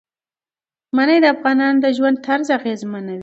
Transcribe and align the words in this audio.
منی 0.95 1.17
د 1.21 1.25
افغانانو 1.35 1.81
د 1.83 1.85
ژوند 1.97 2.17
طرز 2.25 2.47
اغېزمنوي. 2.57 3.19